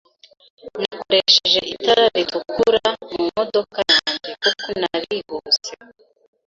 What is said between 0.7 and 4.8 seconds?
Nakoresheje itara ritukura mu modoka yanjye, kuko